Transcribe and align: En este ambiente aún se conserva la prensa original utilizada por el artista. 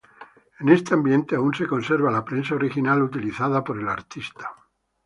En 0.59 0.69
este 0.69 0.95
ambiente 0.95 1.35
aún 1.35 1.53
se 1.53 1.67
conserva 1.67 2.09
la 2.09 2.25
prensa 2.25 2.55
original 2.55 3.03
utilizada 3.03 3.63
por 3.63 3.77
el 3.79 3.87
artista. 3.87 4.49